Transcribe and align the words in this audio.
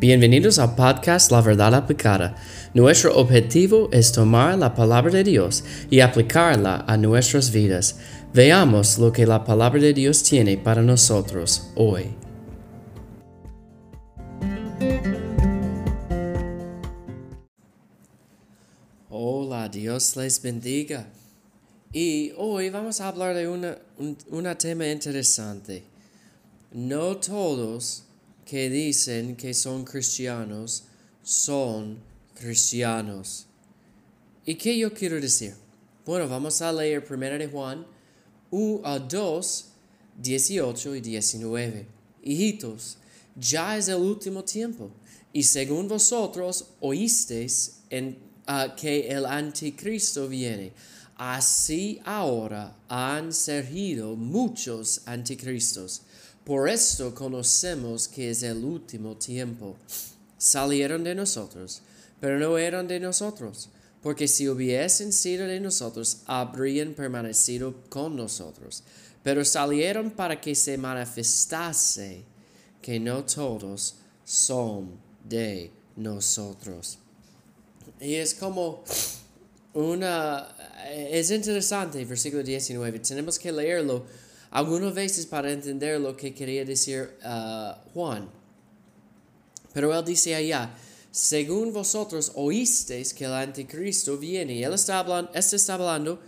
Bienvenidos 0.00 0.60
al 0.60 0.76
podcast 0.76 1.32
La 1.32 1.40
Verdad 1.40 1.74
Aplicada. 1.74 2.36
Nuestro 2.72 3.16
objetivo 3.16 3.88
es 3.90 4.12
tomar 4.12 4.56
la 4.56 4.72
palabra 4.72 5.10
de 5.10 5.24
Dios 5.24 5.64
y 5.90 5.98
aplicarla 5.98 6.84
a 6.86 6.96
nuestras 6.96 7.50
vidas. 7.50 7.98
Veamos 8.32 9.00
lo 9.00 9.10
que 9.12 9.26
la 9.26 9.42
palabra 9.42 9.80
de 9.80 9.92
Dios 9.92 10.22
tiene 10.22 10.56
para 10.56 10.82
nosotros 10.82 11.72
hoy. 11.74 12.14
Hola, 19.10 19.68
Dios 19.68 20.14
les 20.14 20.40
bendiga. 20.40 21.08
Y 21.92 22.30
hoy 22.36 22.70
vamos 22.70 23.00
a 23.00 23.08
hablar 23.08 23.34
de 23.34 23.48
un 23.48 24.56
tema 24.58 24.86
interesante. 24.86 25.82
No 26.70 27.16
todos 27.16 28.04
que 28.48 28.70
dicen 28.70 29.36
que 29.36 29.52
son 29.52 29.84
cristianos 29.84 30.84
son 31.22 31.98
cristianos. 32.34 33.44
¿Y 34.46 34.54
qué 34.54 34.78
yo 34.78 34.94
quiero 34.94 35.20
decir? 35.20 35.54
Bueno, 36.06 36.26
vamos 36.26 36.62
a 36.62 36.72
leer 36.72 37.04
1 37.06 37.38
de 37.38 37.46
Juan 37.48 37.86
1 38.50 39.00
2, 39.00 39.64
18 40.22 40.94
y 40.96 41.00
19. 41.02 41.86
Hijitos, 42.22 42.96
ya 43.36 43.76
es 43.76 43.88
el 43.88 43.96
último 43.96 44.42
tiempo, 44.42 44.90
y 45.30 45.42
según 45.42 45.86
vosotros 45.86 46.68
oísteis 46.80 47.80
en, 47.90 48.16
uh, 48.48 48.74
que 48.74 49.08
el 49.10 49.26
anticristo 49.26 50.26
viene, 50.26 50.72
así 51.16 52.00
ahora 52.02 52.74
han 52.88 53.30
surgido 53.30 54.16
muchos 54.16 55.02
anticristos. 55.04 56.00
Por 56.48 56.66
esto 56.70 57.14
conocemos 57.14 58.08
que 58.08 58.30
es 58.30 58.42
el 58.42 58.64
último 58.64 59.18
tiempo. 59.18 59.76
Salieron 60.38 61.04
de 61.04 61.14
nosotros, 61.14 61.82
pero 62.20 62.38
no 62.38 62.56
eran 62.56 62.88
de 62.88 62.98
nosotros, 63.00 63.68
porque 64.02 64.26
si 64.26 64.48
hubiesen 64.48 65.12
sido 65.12 65.46
de 65.46 65.60
nosotros, 65.60 66.22
habrían 66.24 66.94
permanecido 66.94 67.74
con 67.90 68.16
nosotros. 68.16 68.82
Pero 69.22 69.44
salieron 69.44 70.10
para 70.10 70.40
que 70.40 70.54
se 70.54 70.78
manifestase 70.78 72.22
que 72.80 72.98
no 72.98 73.26
todos 73.26 73.96
son 74.24 74.92
de 75.28 75.70
nosotros. 75.96 76.96
Y 78.00 78.14
es 78.14 78.32
como 78.32 78.84
una... 79.74 80.48
Es 80.90 81.30
interesante, 81.30 82.02
versículo 82.06 82.42
19, 82.42 83.00
tenemos 83.00 83.38
que 83.38 83.52
leerlo 83.52 84.06
algunas 84.50 84.94
veces 84.94 85.26
para 85.26 85.52
entender 85.52 86.00
lo 86.00 86.16
que 86.16 86.34
quería 86.34 86.64
decir 86.64 87.16
uh, 87.24 87.74
Juan. 87.92 88.28
Pero 89.72 89.96
él 89.96 90.04
dice 90.04 90.34
allá, 90.34 90.74
según 91.10 91.72
vosotros 91.72 92.32
oísteis 92.34 93.12
que 93.12 93.24
el 93.24 93.32
anticristo 93.32 94.16
viene, 94.16 94.54
y 94.54 94.64
él 94.64 94.72
está 94.72 95.00
hablando, 95.00 95.30
este 95.34 95.56
está 95.56 95.74
hablando, 95.74 96.20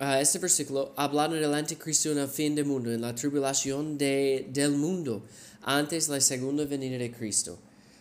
uh, 0.00 0.20
este 0.20 0.38
versículo, 0.38 0.92
hablando 0.96 1.36
del 1.36 1.52
anticristo 1.52 2.12
en 2.12 2.18
el 2.18 2.28
fin 2.28 2.54
del 2.54 2.66
mundo, 2.66 2.92
en 2.92 3.00
la 3.00 3.14
tribulación 3.14 3.98
de, 3.98 4.48
del 4.50 4.72
mundo, 4.72 5.22
antes 5.62 6.08
la 6.08 6.20
segunda 6.20 6.64
venida 6.64 6.98
de 6.98 7.10
Cristo. 7.10 7.58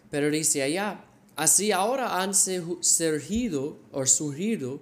Pero 0.10 0.30
dice 0.30 0.62
allá, 0.62 1.04
así 1.36 1.72
ahora 1.72 2.22
han 2.22 2.34
surgido 2.36 3.80
o 3.92 4.06
surgido 4.06 4.82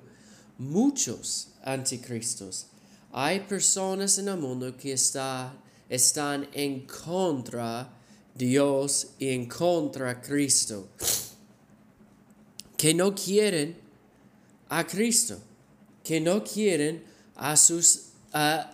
muchos 0.57 1.49
anticristos 1.63 2.67
hay 3.11 3.41
personas 3.41 4.17
en 4.17 4.27
el 4.27 4.37
mundo 4.37 4.75
que 4.77 4.93
está, 4.93 5.53
están 5.89 6.47
en 6.53 6.85
contra 6.85 7.83
de 8.35 8.45
Dios 8.45 9.07
y 9.19 9.29
en 9.29 9.47
contra 9.47 10.13
de 10.13 10.21
Cristo. 10.21 10.87
Que 12.77 12.93
no 12.93 13.13
quieren 13.13 13.77
a 14.69 14.85
Cristo. 14.85 15.39
Que 16.03 16.21
no 16.21 16.43
quieren 16.43 17.03
a 17.35 17.57
sus 17.57 18.09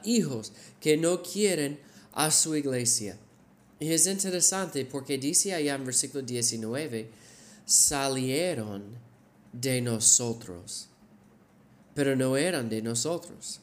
hijos. 0.04 0.52
Que 0.80 0.98
no 0.98 1.24
quieren 1.24 1.80
a 2.14 2.30
su 2.30 2.56
iglesia. 2.56 3.18
Y 3.80 3.92
es 3.92 4.08
interesante 4.08 4.86
porque 4.86 5.18
dice 5.18 5.54
allá 5.54 5.76
en 5.76 5.86
versículo 5.86 6.24
19, 6.24 7.10
salieron 7.66 8.84
de 9.52 9.82
nosotros, 9.82 10.88
pero 11.94 12.16
no 12.16 12.38
eran 12.38 12.70
de 12.70 12.82
nosotros. 12.82 13.60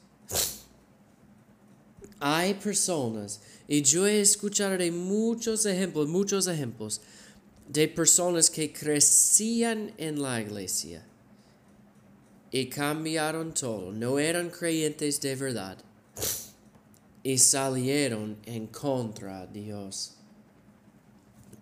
Hay 2.24 2.54
personas, 2.54 3.40
y 3.66 3.82
yo 3.82 4.06
de 4.78 4.92
muchos 4.92 5.66
ejemplos, 5.66 6.06
muchos 6.06 6.46
ejemplos, 6.46 7.00
de 7.68 7.88
personas 7.88 8.48
que 8.48 8.72
crecían 8.72 9.92
en 9.98 10.22
la 10.22 10.40
iglesia 10.40 11.04
y 12.52 12.66
cambiaron 12.66 13.52
todo, 13.52 13.90
no 13.90 14.20
eran 14.20 14.50
creyentes 14.50 15.20
de 15.20 15.34
verdad 15.34 15.78
y 17.24 17.38
salieron 17.38 18.36
en 18.46 18.68
contra 18.68 19.44
de 19.48 19.60
Dios. 19.60 20.14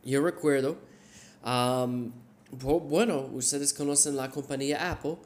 Yo 0.04 0.21
recuerdo, 0.21 0.77
um, 1.42 2.12
bueno, 2.60 3.31
ustedes 3.32 3.72
conocen 3.72 4.15
la 4.15 4.31
compañía 4.31 4.91
Apple, 4.91 5.16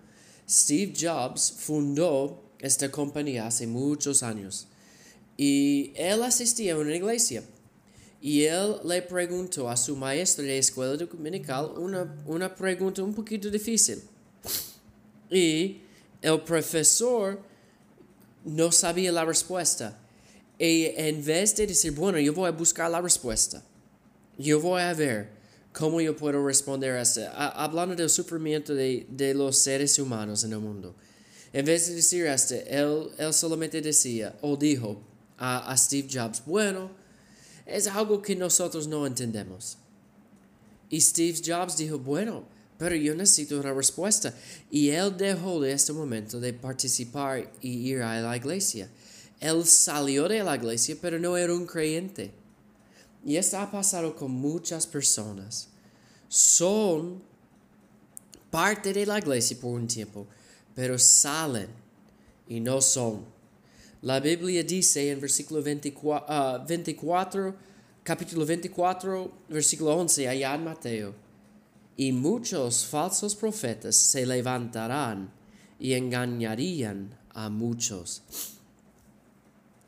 Steve 0.49 0.95
Jobs 0.97 1.51
fundó 1.59 2.41
esta 2.61 2.89
compañía 2.89 3.49
hace 3.49 3.67
muchos 3.67 4.23
años. 4.23 4.69
Y 5.37 5.93
él 5.97 6.23
asistía 6.23 6.75
a 6.75 6.79
una 6.79 6.95
iglesia. 6.95 7.43
Y 8.21 8.45
él 8.45 8.77
le 8.85 9.03
preguntó 9.03 9.69
a 9.69 9.77
su 9.77 9.97
maestro 9.97 10.45
de 10.45 10.59
escuela 10.59 10.97
dominical 10.97 11.73
una, 11.77 12.23
una 12.27 12.55
pregunta 12.55 13.03
un 13.03 13.15
poquito 13.15 13.51
difícil. 13.51 14.03
Y 15.31 15.81
el 16.23 16.41
profesor 16.41 17.39
no 18.45 18.73
sabía 18.73 19.13
la 19.13 19.25
respuesta. 19.25 19.99
Y 20.59 20.87
en 20.97 21.25
vez 21.25 21.57
de 21.57 21.67
decir, 21.67 21.93
bueno, 21.93 22.19
yo 22.19 22.33
voy 22.33 22.49
a 22.49 22.53
buscar 22.53 22.91
la 22.91 23.01
respuesta, 23.01 23.63
yo 24.39 24.61
voy 24.61 24.83
a 24.83 24.95
ver 24.95 25.31
cómo 25.73 26.01
yo 26.01 26.17
puedo 26.17 26.47
responder 26.47 26.93
a 26.93 27.03
esto, 27.03 27.23
hablando 27.35 27.97
del 27.97 28.09
sufrimiento 28.09 28.75
de, 28.75 29.07
de, 29.11 29.35
los 29.35 29.59
seres 29.59 29.99
humanos 29.99 30.45
en 30.45 30.53
el 30.53 30.61
mundo. 30.61 30.95
En 31.53 31.65
vez 31.65 31.89
de 31.89 31.97
decir 31.97 32.27
esto, 32.27 32.55
él, 32.55 33.11
él 33.19 33.35
solamente 33.35 33.83
decía 33.83 34.35
o 34.41 34.57
dijo, 34.57 35.01
a, 35.39 35.77
Steve 35.77 36.09
Jobs, 36.11 36.43
bueno, 36.45 36.91
es 37.67 37.87
algo 37.87 38.23
que 38.23 38.37
nosotros 38.37 38.87
no 38.87 39.07
entendemos. 39.07 39.79
Y 40.91 41.01
Steve 41.01 41.41
Jobs 41.45 41.77
dijo, 41.77 41.99
bueno, 41.99 42.45
pero 42.79 42.95
yo 42.95 43.15
necesito 43.15 43.59
una 43.59 43.73
respuesta. 43.73 44.35
Y 44.71 44.91
él 44.91 45.17
dejó 45.17 45.61
de 45.61 45.73
este 45.73 45.93
momento 45.93 46.41
de 46.41 46.53
participar 46.53 47.51
y 47.61 47.91
ir 47.91 48.03
a 48.03 48.21
la 48.21 48.37
iglesia. 48.37 48.89
Él 49.41 49.65
salió 49.65 50.29
de 50.29 50.43
la 50.43 50.57
iglesia, 50.57 50.97
pero 51.01 51.19
no 51.19 51.37
era 51.37 51.55
un 51.55 51.67
creyente. 51.67 52.33
Y 53.25 53.37
esto 53.37 53.59
ha 53.59 53.71
pasado 53.71 54.15
con 54.15 54.31
muchas 54.31 54.87
personas. 54.87 55.69
Son 56.29 57.23
parte 58.51 58.93
de 58.93 59.07
la 59.07 59.19
iglesia 59.19 59.57
por 59.61 59.73
un 59.73 59.87
tiempo, 59.87 60.27
pero 60.75 60.99
salen 60.99 61.69
y 62.49 62.61
no 62.61 62.81
son 62.81 63.34
la 64.05 64.21
Biblia 64.21 64.63
dice 64.63 65.11
en 65.11 65.19
versículo 65.19 65.63
24, 65.63 67.49
uh, 67.49 67.55
capítulo 68.03 68.45
24, 68.45 69.33
versículo 69.49 69.97
11, 69.97 70.29
allá 70.29 70.55
en 70.55 70.65
Mateo, 70.65 71.15
y 71.97 72.13
muchos 72.13 72.85
falsos 72.85 73.35
profetas 73.35 73.97
se 73.97 74.27
levantarán 74.27 75.33
y 75.81 75.95
engañarían 75.95 77.19
a 77.31 77.49
muchos. 77.49 78.23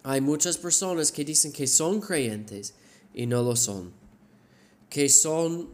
Hay 0.02 0.22
muchas 0.22 0.56
personas 0.56 1.12
que 1.12 1.22
dicen 1.22 1.52
que 1.52 1.66
son 1.66 2.00
creyentes 2.00 2.72
y 3.12 3.26
no 3.26 3.42
lo 3.42 3.54
son, 3.54 3.92
que 4.88 5.10
son 5.10 5.68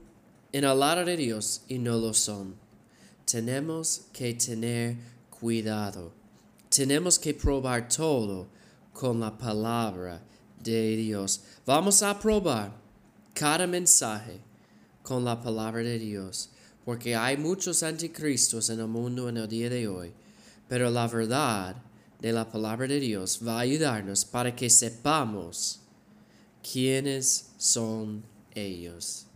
en 0.50 0.64
el 0.64 0.80
lado 0.80 1.04
de 1.04 1.16
Dios 1.16 1.62
y 1.68 1.78
no 1.78 1.96
lo 1.96 2.12
son. 2.12 2.56
Tenemos 3.24 4.06
que 4.12 4.34
tener 4.34 4.96
cuidado 5.30 6.21
tenemos 6.74 7.18
que 7.18 7.34
probar 7.34 7.86
todo 7.86 8.48
con 8.94 9.20
la 9.20 9.36
palabra 9.36 10.22
de 10.58 10.96
Dios. 10.96 11.42
Vamos 11.66 12.02
a 12.02 12.18
probar 12.18 12.72
cada 13.34 13.66
mensaje 13.66 14.40
con 15.02 15.24
la 15.24 15.40
palabra 15.40 15.82
de 15.82 15.98
Dios, 15.98 16.48
porque 16.84 17.14
hay 17.14 17.36
muchos 17.36 17.82
anticristos 17.82 18.70
en 18.70 18.80
el 18.80 18.86
mundo 18.86 19.28
en 19.28 19.36
el 19.36 19.48
día 19.48 19.68
de 19.68 19.86
hoy, 19.86 20.12
pero 20.66 20.90
la 20.90 21.06
verdad 21.08 21.76
de 22.20 22.32
la 22.32 22.50
palabra 22.50 22.86
de 22.86 23.00
Dios 23.00 23.40
va 23.46 23.56
a 23.58 23.60
ayudarnos 23.60 24.24
para 24.24 24.54
que 24.56 24.70
sepamos 24.70 25.80
quiénes 26.62 27.50
son 27.58 28.22
ellos. 28.54 29.26